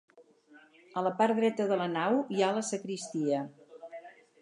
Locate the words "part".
1.19-1.37